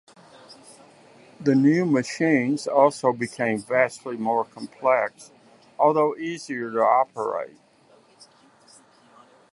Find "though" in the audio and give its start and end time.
5.77-6.15